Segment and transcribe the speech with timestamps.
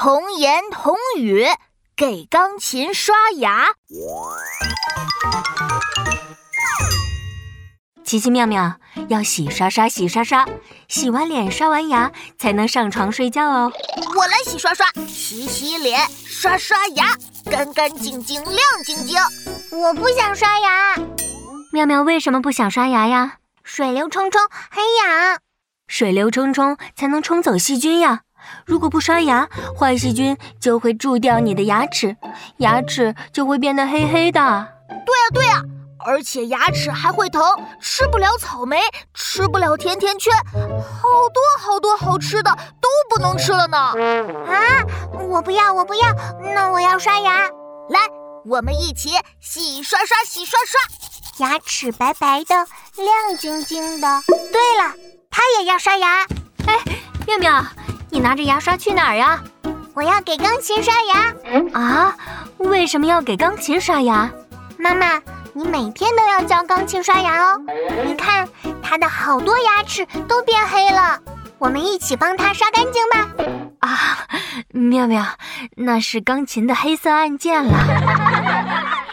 [0.00, 1.44] 童言童语，
[1.96, 3.66] 给钢琴刷牙。
[8.04, 8.76] 奇奇妙妙，
[9.08, 10.46] 要洗刷刷，洗刷刷，
[10.86, 13.72] 洗完脸，刷完牙，才能上床睡觉哦。
[14.14, 17.16] 我来洗刷刷，洗洗脸，刷刷牙，
[17.50, 19.18] 干干净净，亮晶晶。
[19.72, 20.94] 我不想刷牙。
[21.72, 23.38] 妙妙为什么不想刷牙呀？
[23.64, 24.40] 水流冲冲，
[24.70, 25.40] 很痒。
[25.88, 28.20] 水流冲冲才能冲走细菌呀。
[28.64, 29.48] 如果不刷牙，
[29.78, 32.16] 坏细菌就会蛀掉你的牙齿，
[32.58, 34.40] 牙齿就会变得黑黑的。
[34.88, 35.62] 对呀对呀。
[36.06, 37.42] 而且牙齿还会疼，
[37.80, 38.78] 吃不了草莓，
[39.12, 43.76] 吃不了甜甜圈，好多好多好吃的都不能吃了呢！
[43.76, 44.56] 啊，
[45.28, 46.08] 我不要，我不要，
[46.54, 47.40] 那我要刷牙。
[47.90, 47.98] 来，
[48.46, 54.22] 我们一起洗刷刷，洗刷刷，牙齿白白的，亮晶晶的。
[54.52, 54.94] 对了，
[55.28, 56.22] 他也要刷牙。
[56.66, 56.78] 哎，
[57.26, 57.62] 妙妙，
[58.18, 59.40] 你拿着牙刷去哪儿呀？
[59.94, 61.32] 我要给钢琴刷牙。
[61.72, 62.16] 啊？
[62.58, 64.28] 为什么要给钢琴刷牙？
[64.76, 65.22] 妈妈。
[65.52, 67.60] 你每天都要教钢琴刷牙哦，
[68.04, 68.48] 你看
[68.82, 71.16] 它的好多牙齿都变黑了，
[71.58, 73.28] 我们一起帮它刷干净吧。
[73.78, 74.26] 啊，
[74.70, 75.24] 妙妙，
[75.76, 77.72] 那是钢琴的黑色按键了。